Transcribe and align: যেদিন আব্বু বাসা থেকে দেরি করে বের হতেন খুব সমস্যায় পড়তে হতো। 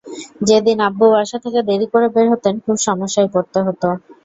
যেদিন 0.47 0.77
আব্বু 0.87 1.05
বাসা 1.13 1.37
থেকে 1.43 1.59
দেরি 1.69 1.87
করে 1.93 2.07
বের 2.15 2.27
হতেন 2.33 2.55
খুব 2.63 2.75
সমস্যায় 2.87 3.29
পড়তে 3.33 3.59
হতো। 3.67 3.87